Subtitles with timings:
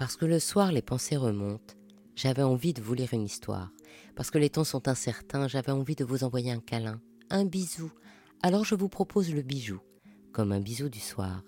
[0.00, 1.74] Parce que le soir, les pensées remontent.
[2.16, 3.70] J'avais envie de vous lire une histoire.
[4.16, 7.92] Parce que les temps sont incertains, j'avais envie de vous envoyer un câlin, un bisou.
[8.42, 9.78] Alors je vous propose le bijou,
[10.32, 11.42] comme un bisou du soir.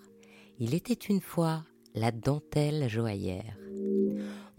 [0.59, 1.63] Il était une fois
[1.95, 3.57] la dentelle joaillère.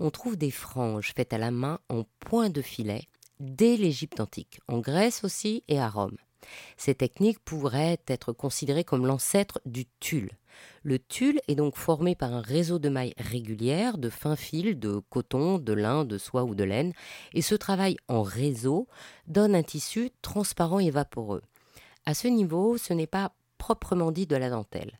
[0.00, 3.04] On trouve des franges faites à la main en point de filet
[3.38, 6.16] dès l'Égypte antique, en Grèce aussi et à Rome.
[6.76, 10.30] Ces techniques pourraient être considérées comme l'ancêtre du tulle.
[10.82, 15.00] Le tulle est donc formé par un réseau de mailles régulières, de fins fils, de
[15.11, 16.93] coton, de lin, de soie ou de laine,
[17.32, 18.86] et ce travail en réseau
[19.26, 21.43] donne un tissu transparent et vaporeux.
[22.07, 24.98] À ce niveau, ce n'est pas proprement dit de la dentelle.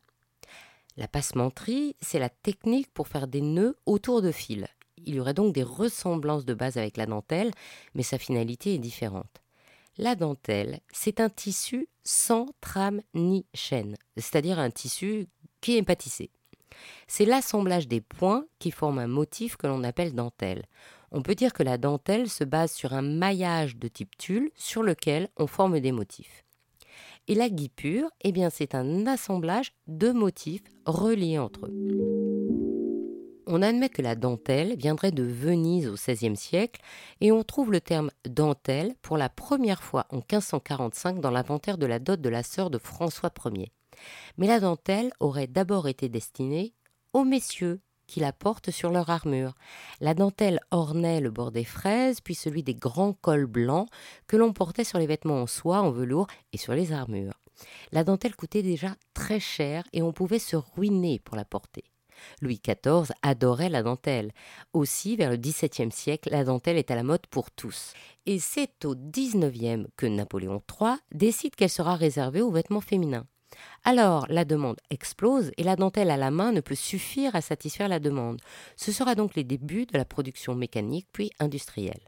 [0.97, 4.65] La passementerie, c'est la technique pour faire des nœuds autour de fils.
[5.05, 7.51] Il y aurait donc des ressemblances de base avec la dentelle,
[7.93, 9.41] mais sa finalité est différente.
[9.97, 15.27] La dentelle, c'est un tissu sans trame ni chaîne, c'est-à-dire un tissu
[15.61, 16.31] qui est pâtissé.
[17.07, 20.65] C'est l'assemblage des points qui forment un motif que l'on appelle dentelle.
[21.11, 24.83] On peut dire que la dentelle se base sur un maillage de type tulle sur
[24.83, 26.43] lequel on forme des motifs.
[27.29, 32.84] Et la guipure, eh bien, c'est un assemblage de motifs reliés entre eux.
[33.47, 36.81] On admet que la dentelle viendrait de Venise au XVIe siècle
[37.21, 41.85] et on trouve le terme dentelle pour la première fois en 1545 dans l'inventaire de
[41.85, 43.71] la dot de la sœur de François Ier.
[44.37, 46.73] Mais la dentelle aurait d'abord été destinée
[47.13, 49.53] aux messieurs qui la portent sur leur armure.
[49.99, 53.87] La dentelle ornait le bord des fraises, puis celui des grands cols blancs
[54.27, 57.39] que l'on portait sur les vêtements en soie, en velours et sur les armures.
[57.91, 61.83] La dentelle coûtait déjà très cher et on pouvait se ruiner pour la porter.
[62.41, 64.31] Louis XIV adorait la dentelle.
[64.73, 67.93] Aussi, vers le XVIIe siècle, la dentelle est à la mode pour tous.
[68.25, 73.27] Et c'est au XIXe que Napoléon III décide qu'elle sera réservée aux vêtements féminins.
[73.83, 77.87] Alors, la demande explose et la dentelle à la main ne peut suffire à satisfaire
[77.87, 78.41] la demande.
[78.75, 82.01] Ce sera donc les débuts de la production mécanique puis industrielle.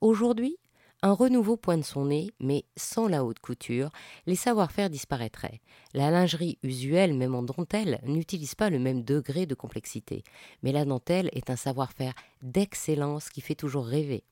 [0.00, 0.58] Aujourd'hui,
[1.02, 3.90] un renouveau pointe son nez, mais sans la haute couture,
[4.26, 5.60] les savoir-faire disparaîtraient.
[5.94, 10.24] La lingerie usuelle, même en dentelle, n'utilise pas le même degré de complexité.
[10.62, 14.24] Mais la dentelle est un savoir-faire d'excellence qui fait toujours rêver.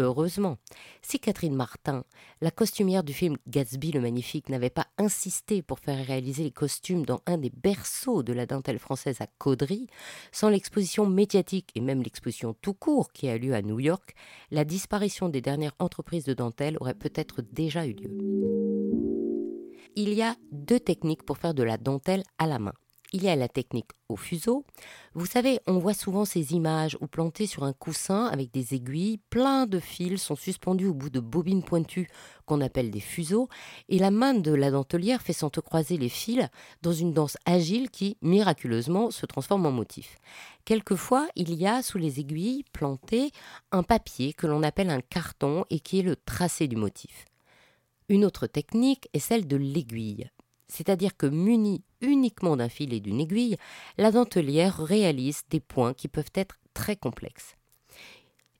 [0.00, 0.58] Heureusement,
[1.02, 2.04] si Catherine Martin,
[2.40, 7.04] la costumière du film Gatsby le Magnifique, n'avait pas insisté pour faire réaliser les costumes
[7.04, 9.88] dans un des berceaux de la dentelle française à Caudry,
[10.30, 14.14] sans l'exposition médiatique et même l'exposition tout court qui a lieu à New York,
[14.52, 18.10] la disparition des dernières entreprises de dentelle aurait peut-être déjà eu lieu.
[19.96, 22.74] Il y a deux techniques pour faire de la dentelle à la main
[23.12, 24.64] il y a la technique au fuseau.
[25.14, 29.18] Vous savez, on voit souvent ces images où plantées sur un coussin avec des aiguilles,
[29.30, 32.08] plein de fils sont suspendus au bout de bobines pointues
[32.46, 33.48] qu'on appelle des fuseaux,
[33.88, 36.48] et la main de la dentelière fait s'entrecroiser les fils
[36.82, 40.16] dans une danse agile qui, miraculeusement, se transforme en motif.
[40.64, 43.32] Quelquefois, il y a sous les aiguilles plantées
[43.72, 47.24] un papier que l'on appelle un carton et qui est le tracé du motif.
[48.08, 50.30] Une autre technique est celle de l'aiguille
[50.68, 53.56] c'est-à-dire que munie uniquement d'un fil et d'une aiguille,
[53.96, 57.56] la dentelière réalise des points qui peuvent être très complexes.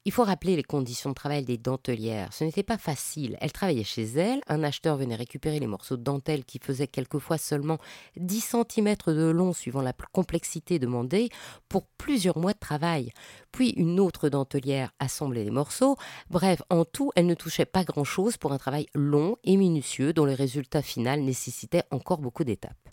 [0.09, 2.33] Il faut rappeler les conditions de travail des dentelières.
[2.33, 3.37] Ce n'était pas facile.
[3.43, 4.41] Elles travaillaient chez elles.
[4.47, 7.77] Un acheteur venait récupérer les morceaux de dentelle qui faisaient quelquefois seulement
[8.17, 11.29] 10 cm de long suivant la complexité demandée
[11.69, 13.11] pour plusieurs mois de travail.
[13.53, 15.97] Puis une autre dentelière assemblait les morceaux.
[16.31, 20.25] Bref, en tout, elle ne touchait pas grand-chose pour un travail long et minutieux dont
[20.25, 22.89] le résultat final nécessitait encore beaucoup d'étapes.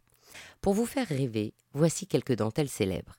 [0.62, 3.16] Pour vous faire rêver, voici quelques dentelles célèbres.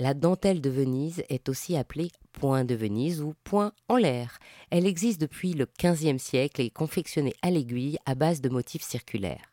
[0.00, 4.38] La dentelle de Venise est aussi appelée point de Venise ou point en l'air.
[4.70, 8.84] Elle existe depuis le XVe siècle et est confectionnée à l'aiguille à base de motifs
[8.84, 9.52] circulaires.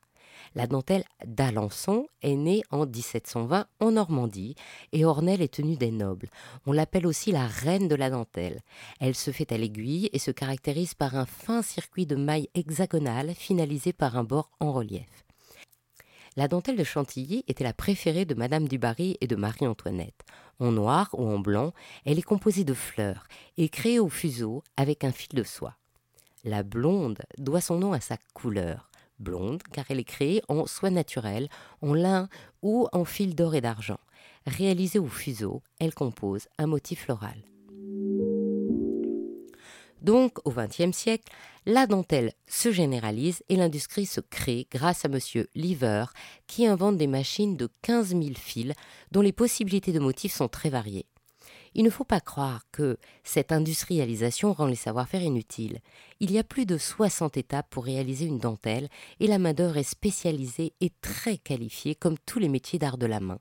[0.53, 4.55] La dentelle d'Alençon est née en 1720 en Normandie
[4.93, 6.29] et ornait les tenues des nobles.
[6.65, 8.61] On l'appelle aussi la reine de la dentelle.
[8.99, 13.33] Elle se fait à l'aiguille et se caractérise par un fin circuit de mailles hexagonales
[13.33, 15.24] finalisé par un bord en relief.
[16.37, 20.25] La dentelle de Chantilly était la préférée de Madame du Barry et de Marie-Antoinette.
[20.59, 21.71] En noir ou en blanc,
[22.03, 25.77] elle est composée de fleurs et créée au fuseau avec un fil de soie.
[26.43, 28.89] La blonde doit son nom à sa couleur.
[29.17, 31.47] Blonde car elle est créée en soie naturelle,
[31.81, 32.27] en lin
[32.61, 33.99] ou en fil d'or et d'argent.
[34.45, 37.37] Réalisée au fuseau, elle compose un motif floral.
[40.01, 41.31] Donc, au XXe siècle,
[41.65, 45.19] la dentelle se généralise et l'industrie se crée grâce à M.
[45.55, 46.05] Lever,
[46.47, 48.73] qui invente des machines de 15 000 fils
[49.11, 51.07] dont les possibilités de motifs sont très variées.
[51.77, 55.79] Il ne faut pas croire que cette industrialisation rend les savoir-faire inutiles.
[56.21, 58.87] Il y a plus de 60 étapes pour réaliser une dentelle
[59.19, 63.19] et la main-d'œuvre est spécialisée et très qualifiée comme tous les métiers d'art de la
[63.19, 63.39] main.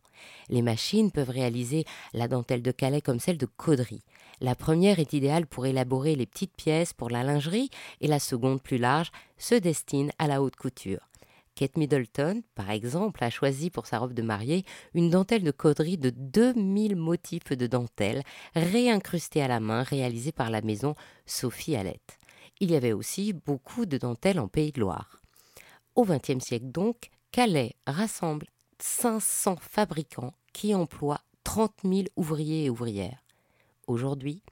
[0.49, 4.03] Les machines peuvent réaliser la dentelle de Calais comme celle de Caudry.
[4.45, 7.71] La première est idéale pour élaborer les petites pièces pour la lingerie
[8.03, 11.09] et la seconde, plus large, se destine à la haute couture.
[11.55, 15.97] Kate Middleton, par exemple, a choisi pour sa robe de mariée une dentelle de cauderie
[15.97, 18.23] de 2000 motifs de dentelle
[18.55, 20.95] réincrustée à la main, réalisée par la maison
[21.25, 22.19] Sophie Alette.
[22.61, 25.23] Il y avait aussi beaucoup de dentelles en Pays de Loire.
[25.95, 28.49] Au XXe siècle donc, Calais rassemble
[28.79, 33.24] 500 fabricants qui emploient 30 000 ouvriers et ouvrières.
[33.87, 34.43] Aujourd'hui,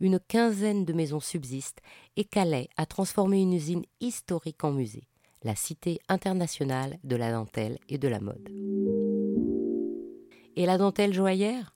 [0.00, 1.80] une quinzaine de maisons subsistent
[2.16, 5.08] et Calais a transformé une usine historique en musée,
[5.42, 8.48] la Cité internationale de la dentelle et de la mode.
[10.56, 11.72] Et la dentelle joaillère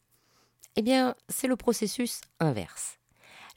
[0.77, 2.99] Eh bien, c'est le processus inverse.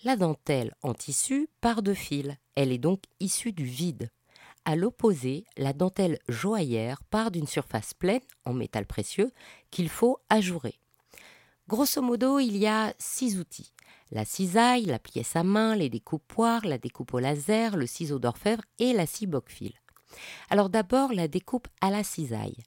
[0.04, 4.10] La dentelle en tissu part de fil, elle est donc issue du vide.
[4.64, 9.32] À l'opposé, la dentelle joaillère part d'une surface pleine en métal précieux
[9.72, 10.80] qu'il faut ajourer.
[11.70, 13.72] Grosso modo, il y a six outils.
[14.10, 18.18] La cisaille, la pièce à main, les découpes poires, la découpe au laser, le ciseau
[18.18, 19.30] d'orfèvre et la scie
[20.50, 22.58] Alors d'abord, la découpe à la cisaille.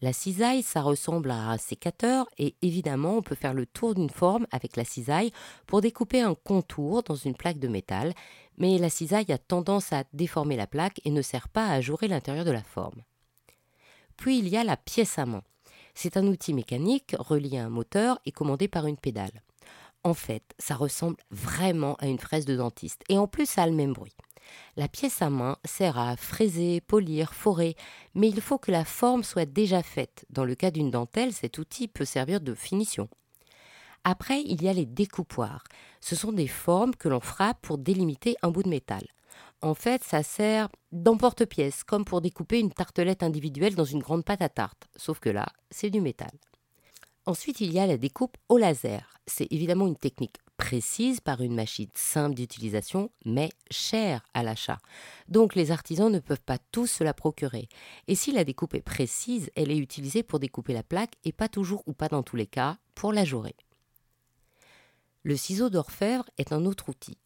[0.00, 4.10] La cisaille, ça ressemble à un sécateur et évidemment, on peut faire le tour d'une
[4.10, 5.32] forme avec la cisaille
[5.66, 8.14] pour découper un contour dans une plaque de métal,
[8.58, 12.06] mais la cisaille a tendance à déformer la plaque et ne sert pas à ajourer
[12.06, 13.02] l'intérieur de la forme.
[14.16, 15.42] Puis il y a la pièce à main.
[15.94, 19.42] C'est un outil mécanique relié à un moteur et commandé par une pédale.
[20.04, 23.66] En fait, ça ressemble vraiment à une fraise de dentiste et en plus ça a
[23.66, 24.16] le même bruit.
[24.76, 27.76] La pièce à main sert à fraiser, polir, forer,
[28.14, 30.24] mais il faut que la forme soit déjà faite.
[30.30, 33.08] Dans le cas d'une dentelle, cet outil peut servir de finition.
[34.04, 35.62] Après, il y a les découpoirs.
[36.00, 39.04] Ce sont des formes que l'on frappe pour délimiter un bout de métal.
[39.60, 44.42] En fait, ça sert d'emporte-pièce, comme pour découper une tartelette individuelle dans une grande pâte
[44.42, 46.32] à tarte, sauf que là, c'est du métal.
[47.24, 49.20] Ensuite, il y a la découpe au laser.
[49.26, 54.78] C'est évidemment une technique précise par une machine simple d'utilisation, mais chère à l'achat.
[55.28, 57.68] Donc les artisans ne peuvent pas tous se la procurer.
[58.06, 61.48] Et si la découpe est précise, elle est utilisée pour découper la plaque et pas
[61.48, 63.56] toujours ou pas dans tous les cas pour la jouer.
[65.24, 67.18] Le ciseau d'orfèvre est un autre outil.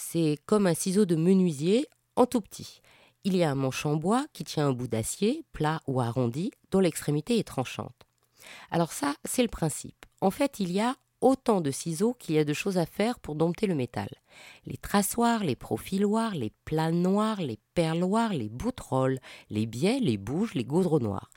[0.00, 2.82] C'est comme un ciseau de menuisier en tout petit.
[3.24, 6.52] Il y a un manche en bois qui tient un bout d'acier, plat ou arrondi,
[6.70, 8.06] dont l'extrémité est tranchante.
[8.70, 10.06] Alors ça, c'est le principe.
[10.20, 13.18] En fait, il y a autant de ciseaux qu'il y a de choses à faire
[13.18, 14.08] pour dompter le métal.
[14.66, 19.18] Les traçoirs, les profiloirs, les planoirs, les perloirs, les boutrolles,
[19.50, 21.28] les biais, les bouges, les noirs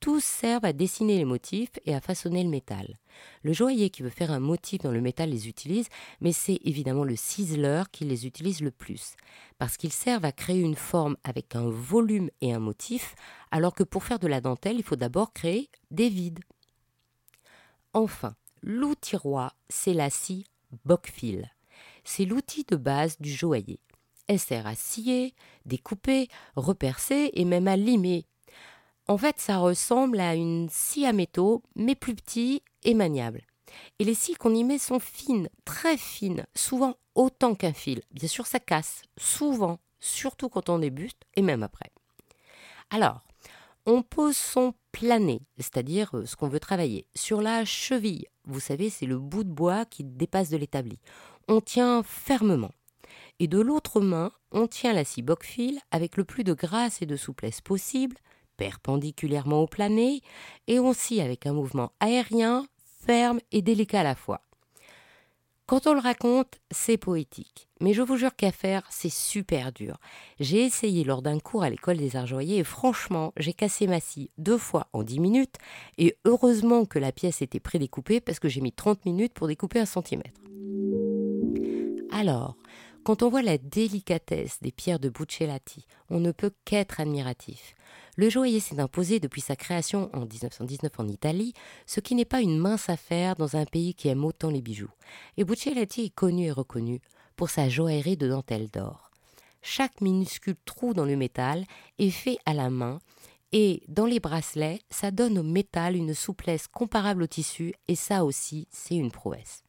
[0.00, 2.98] tous servent à dessiner les motifs et à façonner le métal.
[3.42, 5.88] Le joaillier qui veut faire un motif dans le métal les utilise,
[6.20, 9.14] mais c'est évidemment le ciseleur qui les utilise le plus,
[9.58, 13.14] parce qu'ils servent à créer une forme avec un volume et un motif,
[13.50, 16.40] alors que pour faire de la dentelle, il faut d'abord créer des vides.
[17.92, 20.44] Enfin, l'outil roi, c'est la scie
[20.84, 21.50] boc-fil.
[22.04, 23.80] C'est l'outil de base du joaillier.
[24.26, 25.34] Elle sert à scier,
[25.64, 28.26] découper, repercer et même à limer
[29.08, 33.42] en fait, ça ressemble à une scie à métaux, mais plus petit et maniable.
[33.98, 38.02] Et les scies qu'on y met sont fines, très fines, souvent autant qu'un fil.
[38.12, 41.90] Bien sûr, ça casse, souvent, surtout quand on débute et même après.
[42.90, 43.22] Alors,
[43.86, 48.26] on pose son plané, c'est-à-dire euh, ce qu'on veut travailler, sur la cheville.
[48.44, 50.98] Vous savez, c'est le bout de bois qui dépasse de l'établi.
[51.48, 52.72] On tient fermement.
[53.38, 57.06] Et de l'autre main, on tient la scie boc-fil avec le plus de grâce et
[57.06, 58.16] de souplesse possible,
[58.58, 60.20] perpendiculairement au plané,
[60.66, 62.66] et on scie avec un mouvement aérien,
[63.06, 64.42] ferme et délicat à la fois.
[65.68, 67.68] Quand on le raconte, c'est poétique.
[67.80, 69.98] Mais je vous jure qu'à faire, c'est super dur.
[70.40, 74.00] J'ai essayé lors d'un cours à l'école des arts joyeux et franchement, j'ai cassé ma
[74.00, 75.56] scie deux fois en dix minutes
[75.98, 79.78] et heureusement que la pièce était prédécoupée parce que j'ai mis 30 minutes pour découper
[79.78, 80.40] un centimètre.
[82.10, 82.56] Alors,
[83.04, 87.74] quand on voit la délicatesse des pierres de Buccellati, on ne peut qu'être admiratif.
[88.18, 91.54] Le joaillier s'est imposé depuis sa création en 1919 en Italie,
[91.86, 94.90] ce qui n'est pas une mince affaire dans un pays qui aime autant les bijoux.
[95.36, 97.00] Et Buccellati est connu et reconnu
[97.36, 99.12] pour sa joaillerie de dentelle d'or.
[99.62, 101.64] Chaque minuscule trou dans le métal
[102.00, 102.98] est fait à la main
[103.52, 108.24] et dans les bracelets, ça donne au métal une souplesse comparable au tissu et ça
[108.24, 109.62] aussi, c'est une prouesse.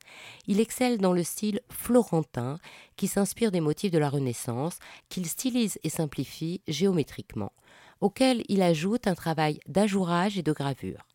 [0.47, 2.57] Il excelle dans le style florentin
[2.95, 7.51] qui s'inspire des motifs de la Renaissance, qu'il stylise et simplifie géométriquement
[8.01, 11.07] auquel il ajoute un travail d'ajourage et de gravure.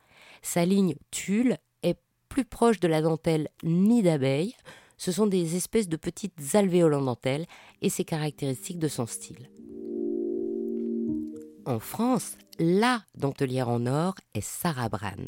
[0.42, 1.98] Sa ligne tulle est
[2.28, 4.54] plus proche de la dentelle nid d'abeille.
[4.96, 7.46] Ce sont des espèces de petites alvéoles en dentelle
[7.82, 9.50] et c'est caractéristique de son style.
[11.66, 15.24] En France, la dentelière en or est Sarah Bran.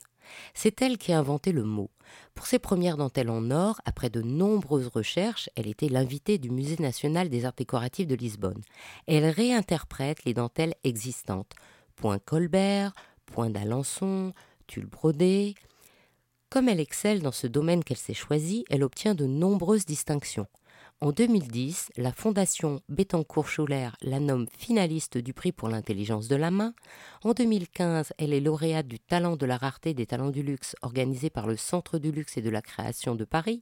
[0.54, 1.90] C'est elle qui a inventé le mot.
[2.34, 6.76] Pour ses premières dentelles en or, après de nombreuses recherches, elle était l'invitée du Musée
[6.78, 8.62] national des arts décoratifs de Lisbonne.
[9.06, 11.52] Elle réinterprète les dentelles existantes.
[11.96, 12.92] Point Colbert,
[13.26, 14.32] point d'Alençon,
[14.66, 15.54] tulle brodé.
[16.50, 20.46] Comme elle excelle dans ce domaine qu'elle s'est choisi, elle obtient de nombreuses distinctions.
[21.02, 26.72] En 2010, la Fondation Bettencourt-Schuller la nomme finaliste du prix pour l'intelligence de la main.
[27.22, 31.28] En 2015, elle est lauréate du Talent de la rareté des talents du luxe organisé
[31.28, 33.60] par le Centre du luxe et de la création de Paris.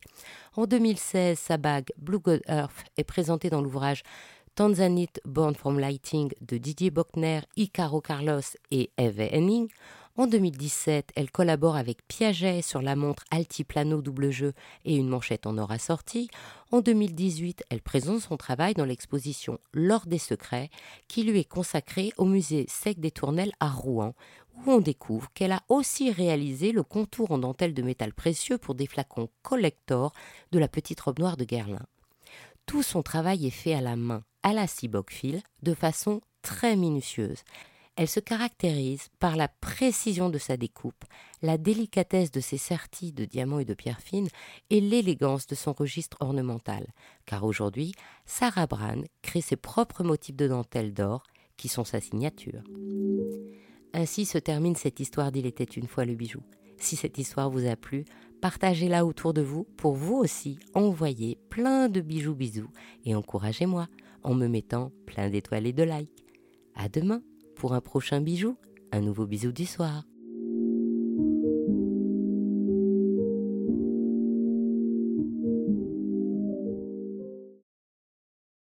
[0.55, 4.05] En 2016, sa bague Blue God Earth est présentée dans l'ouvrage
[4.55, 9.69] Tanzanite Born from Lighting de Didier Bockner, Icaro Carlos et Eve Henning.
[10.17, 14.53] En 2017, elle collabore avec Piaget sur la montre Altiplano double jeu
[14.85, 16.29] et une manchette en or assortie.
[16.71, 20.71] En 2018, elle présente son travail dans l'exposition L'or des secrets
[21.09, 24.15] qui lui est consacrée au musée Sec des Tournelles à Rouen,
[24.55, 28.77] où on découvre qu'elle a aussi réalisé le contour en dentelle de métal précieux pour
[28.77, 30.13] des flacons collector
[30.53, 31.87] de la petite robe noire de Guerlain.
[32.67, 37.43] Tout son travail est fait à la main, à la fil, de façon très minutieuse.
[37.97, 41.05] Elle se caractérise par la précision de sa découpe,
[41.43, 44.29] la délicatesse de ses serties de diamants et de pierres fines
[44.71, 46.89] et l'élégance de son registre ornemental.
[47.25, 47.93] Car aujourd'hui,
[48.27, 51.23] Sarah Bran crée ses propres motifs de dentelle d'or
[51.57, 52.63] qui sont sa signature.
[53.93, 56.43] Ainsi se termine cette histoire d'Il était une fois le bijou.
[56.79, 58.05] Si cette histoire vous a plu,
[58.41, 62.71] partagez-la autour de vous pour vous aussi envoyer plein de bijoux bisous
[63.05, 63.87] et encouragez-moi
[64.25, 66.25] en me mettant plein d'étoiles et de likes.
[66.75, 67.23] À demain!
[67.55, 68.57] Pour un prochain bijou,
[68.93, 70.05] un nouveau bisou du soir.